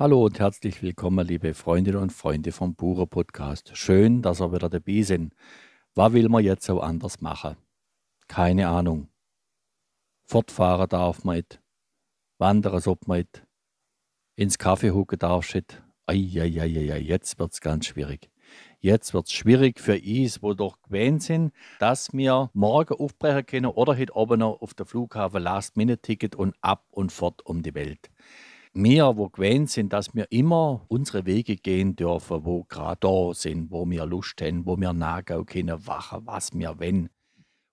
[0.00, 3.76] Hallo und herzlich willkommen, liebe Freundinnen und Freunde vom Bura Podcast.
[3.76, 5.34] Schön, dass ihr wieder dabei sind.
[5.94, 7.58] Was will man jetzt so anders machen?
[8.26, 9.10] Keine Ahnung.
[10.24, 11.60] Fortfahren darf man nicht.
[12.38, 13.46] Wandern sollte man nicht.
[14.36, 15.82] Ins Kaffee hucken darfst du nicht.
[16.06, 18.30] Eieieiei, jetzt wird es ganz schwierig.
[18.78, 23.66] Jetzt wird es schwierig für uns, wo doch gewöhnt sind, dass wir morgen aufbrechen können
[23.66, 28.10] oder heute oben noch auf der Flughafen Last-Minute-Ticket und ab und fort um die Welt.
[28.72, 33.72] Wir, wo gewöhnt sind, dass wir immer unsere Wege gehen dürfen, wo gerade da sind,
[33.72, 37.10] wo wir Lust haben, wo wir nachgehen können, wachen, was wir wollen.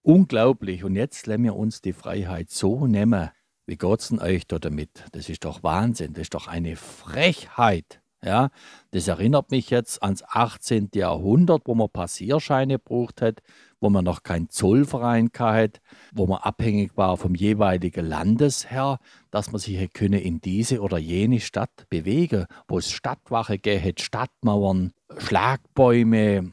[0.01, 0.83] Unglaublich.
[0.83, 3.29] Und jetzt lassen wir uns die Freiheit so nehmen.
[3.67, 5.05] Wie geht's denn euch da damit?
[5.11, 6.13] Das ist doch Wahnsinn.
[6.13, 8.01] Das ist doch eine Frechheit.
[8.23, 8.49] Ja,
[8.89, 10.89] das erinnert mich jetzt ans 18.
[10.95, 13.41] Jahrhundert, wo man Passierscheine gebraucht hat,
[13.79, 15.79] wo man noch keinen Zollverein hatte,
[16.13, 18.99] wo man abhängig war vom jeweiligen Landesherr,
[19.31, 24.93] dass man sich könne in diese oder jene Stadt bewegen, wo es Stadtwache gäbe, Stadtmauern,
[25.17, 26.51] Schlagbäume.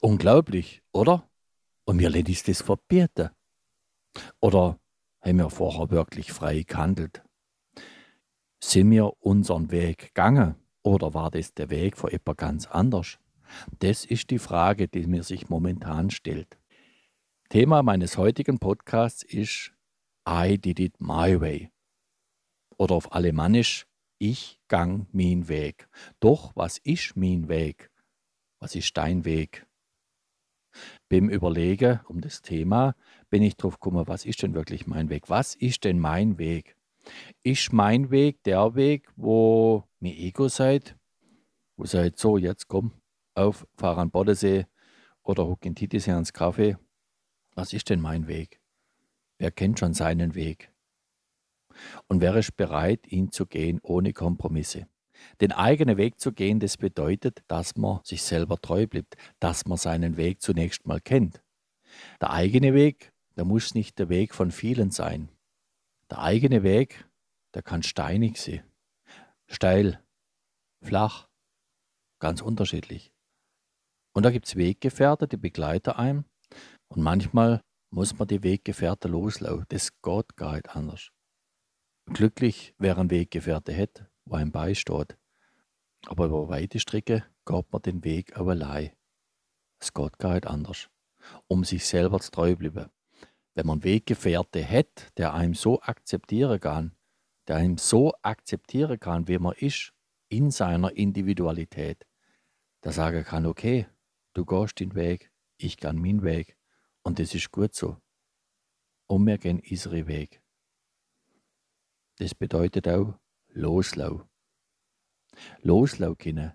[0.00, 1.28] Unglaublich, oder?
[1.84, 3.30] Und mir lässt das verbieten.
[4.40, 4.78] Oder
[5.20, 7.22] haben wir vorher wirklich frei gehandelt?
[8.62, 10.56] Sind wir unseren Weg gegangen?
[10.82, 13.18] Oder war das der Weg von etwas ganz anders?
[13.78, 16.58] Das ist die Frage, die mir sich momentan stellt.
[17.48, 19.72] Thema meines heutigen Podcasts ist
[20.28, 21.70] I did it my way.
[22.78, 23.86] Oder auf Alemannisch
[24.18, 25.88] Ich gang mein Weg.
[26.20, 27.90] Doch, was ist mein Weg?
[28.58, 29.66] Was ist dein Weg?
[31.08, 32.94] Beim Überlegen um das Thema
[33.28, 35.28] bin ich drauf gekommen, was ist denn wirklich mein Weg?
[35.28, 36.76] Was ist denn mein Weg?
[37.42, 40.96] Ist mein Weg der Weg, wo mir Ego seid,
[41.76, 42.92] wo seid so, jetzt komm,
[43.34, 44.66] auf, fahr an Bodensee
[45.22, 46.76] oder huck in Titisee ans Kaffee.
[47.54, 48.60] Was ist denn mein Weg?
[49.38, 50.72] Wer kennt schon seinen Weg?
[52.08, 54.86] Und wer ist bereit, ihn zu gehen ohne Kompromisse?
[55.40, 59.78] Den eigenen Weg zu gehen, das bedeutet, dass man sich selber treu bleibt, dass man
[59.78, 61.42] seinen Weg zunächst mal kennt.
[62.20, 65.28] Der eigene Weg, der muss nicht der Weg von vielen sein.
[66.10, 67.08] Der eigene Weg,
[67.54, 68.62] der kann steinig sein,
[69.46, 70.02] steil,
[70.80, 71.28] flach,
[72.18, 73.12] ganz unterschiedlich.
[74.12, 76.24] Und da gibt es Weggefährte, die begleiten einem.
[76.88, 79.66] Und manchmal muss man die Weggefährte loslaufen.
[79.68, 81.10] Das geht gar nicht anders.
[82.12, 85.16] Glücklich, wer einen Weggefährte hat, wo einem beisteht.
[86.06, 88.92] Aber über weite Strecke geht man den Weg auch allein.
[89.80, 90.88] Es geht gar nicht anders.
[91.46, 92.90] Um sich selber zu treu bleiben
[93.54, 96.92] wenn man Weggefährte hat, der einem so akzeptieren kann,
[97.48, 99.92] der einem so akzeptieren kann, wie man ist,
[100.28, 102.06] in seiner Individualität,
[102.84, 103.86] der sagen kann, okay,
[104.34, 106.56] du gehst den Weg, ich gehe meinen Weg
[107.02, 107.96] und das ist gut so.
[109.06, 110.42] Und wir gehen unseren Weg.
[112.18, 114.28] Das bedeutet auch loslau.
[115.62, 116.52] Loslau können.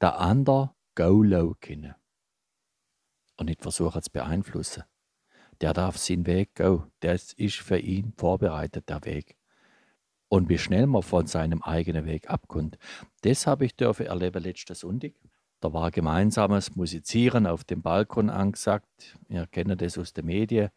[0.00, 1.94] Der andere low können.
[3.36, 4.84] Und nicht versuchen zu beeinflussen
[5.60, 6.82] der darf seinen Weg gehen.
[7.00, 9.36] Das ist für ihn vorbereitet, der Weg.
[10.28, 12.78] Und wie schnell man von seinem eigenen Weg abkommt,
[13.22, 15.14] das habe ich dürfen erleben letzten Sonntag.
[15.60, 19.18] Da war gemeinsames Musizieren auf dem Balkon angesagt.
[19.28, 20.70] Wir kennen das aus den Medien,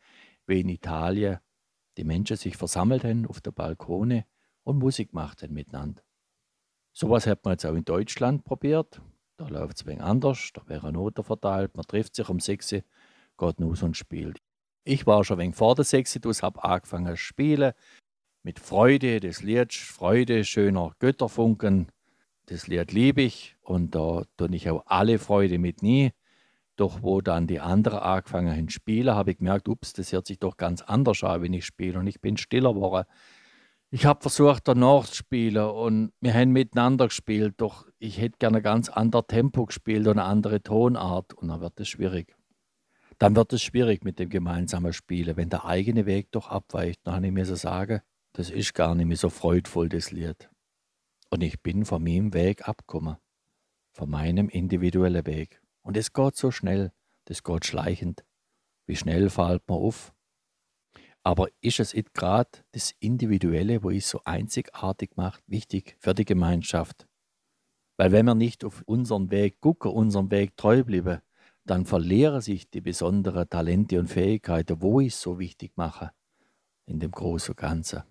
[0.47, 1.39] wie in Italien
[1.97, 4.25] die Menschen sich versammelt haben auf der Balkone
[4.63, 6.01] und Musik machten miteinander.
[6.93, 9.01] Sowas hat man jetzt auch in Deutschland probiert.
[9.37, 12.83] Da läuft es wenig anders, da wäre Noten verteilt, man trifft sich um 6 Uhr,
[13.37, 14.39] geht raus und spielt.
[14.83, 17.73] Ich war schon wenig vor der Sexitus, habe angefangen zu spielen.
[18.43, 21.91] Mit Freude des Lieds, Freude schöner Götterfunken.
[22.47, 26.11] Das Lied liebe ich und da tue ich auch alle Freude mit nie.
[26.75, 30.27] Doch wo dann die anderen angefangen haben zu spielen, habe ich gemerkt, ups, das hört
[30.27, 31.99] sich doch ganz anders an, wenn ich spiele.
[31.99, 33.07] Und ich bin stiller geworden.
[33.91, 38.57] Ich habe versucht, danach zu spielen und wir haben miteinander gespielt, doch ich hätte gerne
[38.57, 42.35] ein ganz anderes Tempo gespielt und eine andere Tonart und dann wird es schwierig
[43.21, 47.01] dann wird es schwierig mit dem gemeinsamen Spielen, wenn der eigene Weg doch abweicht.
[47.03, 48.01] Dann habe ich mir so sagen,
[48.33, 50.49] das ist gar nicht mehr so freudvoll, das Lied.
[51.29, 53.17] Und ich bin von meinem Weg abgekommen,
[53.91, 55.61] von meinem individuellen Weg.
[55.83, 56.91] Und es geht so schnell,
[57.25, 58.23] das geht schleichend.
[58.85, 60.13] Wie schnell fällt man auf?
[61.23, 66.25] Aber ist es nicht gerade das Individuelle, wo es so einzigartig macht, wichtig für die
[66.25, 67.07] Gemeinschaft?
[67.97, 71.21] Weil wenn wir nicht auf unseren Weg gucken, unseren Weg treu bleiben,
[71.65, 76.11] dann verlieren sich die besonderen Talente und Fähigkeiten, wo ich es so wichtig mache,
[76.87, 78.01] in dem großen Ganzen.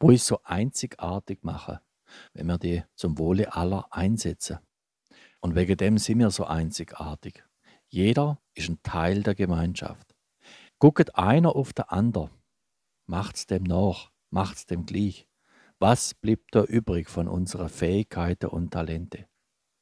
[0.00, 1.80] Wo ich es so einzigartig mache,
[2.34, 4.58] wenn wir die zum Wohle aller einsetzen.
[5.40, 7.42] Und wegen dem sind wir so einzigartig.
[7.88, 10.14] Jeder ist ein Teil der Gemeinschaft.
[10.78, 12.30] Guckt einer auf den anderen,
[13.06, 15.28] macht's dem nach, macht's dem gleich.
[15.78, 19.26] Was blieb da übrig von unseren Fähigkeiten und Talente?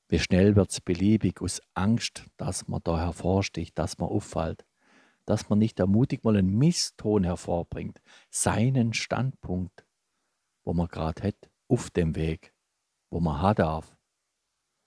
[0.08, 4.66] Wie schnell wird es beliebig aus Angst, dass man da hervorsticht, dass man auffällt,
[5.24, 8.00] dass man nicht ermutigt mal einen Misston hervorbringt,
[8.30, 9.86] seinen Standpunkt,
[10.64, 12.52] wo man gerade hat, auf dem Weg,
[13.10, 13.96] wo man hat darf,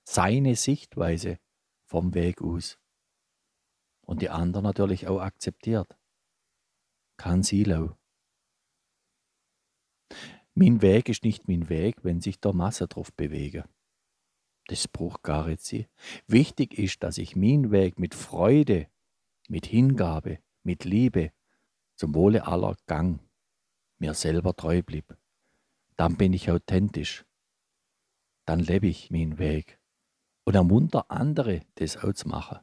[0.04, 1.40] seine Sichtweise
[1.86, 2.78] vom Weg aus.
[4.02, 5.98] Und die anderen natürlich auch akzeptiert.
[7.18, 7.96] Kein Silo.
[10.56, 13.68] Mein Weg ist nicht mein Weg, wenn sich der Masse drauf bewege.
[14.68, 15.88] Das braucht gar nicht sie.
[16.28, 18.88] Wichtig ist, dass ich meinen Weg mit Freude,
[19.48, 21.32] mit Hingabe, mit Liebe
[21.96, 23.20] zum Wohle aller Gang
[24.00, 25.18] mir selber treu blieb.
[25.98, 27.26] Dann bin ich authentisch.
[28.46, 29.80] Dann lebe ich meinen Weg
[30.46, 32.60] und ermunter andere, das auch zu machen.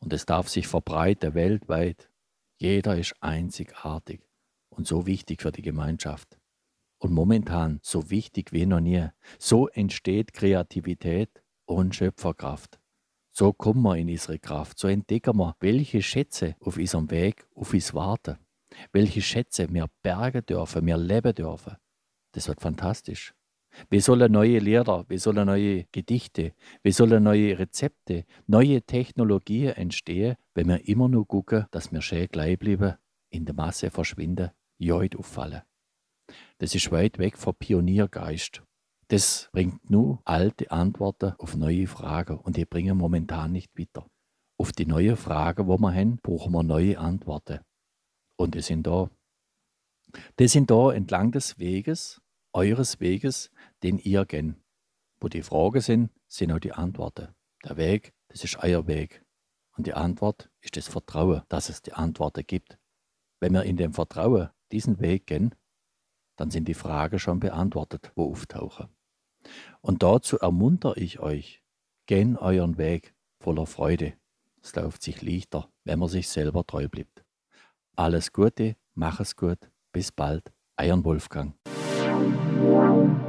[0.00, 2.10] Und es darf sich verbreiten weltweit.
[2.58, 4.20] Jeder ist einzigartig
[4.68, 6.38] und so wichtig für die Gemeinschaft
[6.98, 9.08] und momentan so wichtig wie noch nie.
[9.38, 12.78] So entsteht Kreativität und Schöpferkraft.
[13.32, 17.72] So kommen wir in unsere Kraft, so entdecken wir, welche Schätze auf unserem Weg auf
[17.72, 18.36] uns warten,
[18.92, 21.76] welche Schätze wir bergen dürfen, wir leben dürfen.
[22.32, 23.34] Das wird fantastisch.
[23.88, 26.52] Wir sollen neue Lehrer, wir sollen neue Gedichte,
[26.82, 32.28] wir sollen neue Rezepte, neue Technologien entstehen, wenn wir immer nur gucken, dass wir schön
[32.28, 32.94] gleich bleiben,
[33.30, 35.62] in der Masse verschwinden, joid auffallen.
[36.58, 38.62] Das ist weit weg vom Pioniergeist.
[39.08, 44.06] Das bringt nur alte Antworten auf neue Fragen und die bringen momentan nicht weiter.
[44.58, 47.60] Auf die neuen Fragen, wo wir haben, brauchen wir neue Antworten.
[48.36, 49.10] Und die sind da.
[50.38, 52.21] Die sind da entlang des Weges,
[52.52, 53.50] eures Weges,
[53.82, 54.54] den ihr geht.
[55.20, 57.28] Wo die Fragen sind, sind auch die Antworten.
[57.64, 59.24] Der Weg, das ist euer Weg.
[59.76, 62.78] Und die Antwort ist das Vertrauen, dass es die Antworten gibt.
[63.40, 65.54] Wenn wir in dem Vertrauen diesen Weg gehen,
[66.36, 68.88] dann sind die Fragen schon beantwortet, wo auftauchen.
[69.80, 71.62] Und dazu ermuntere ich euch,
[72.06, 74.14] gehen euren Weg voller Freude.
[74.62, 77.24] Es läuft sich leichter, wenn man sich selber treu bleibt.
[77.96, 81.54] Alles Gute, mach es gut, bis bald, euer Wolfgang.
[82.62, 83.21] Wow.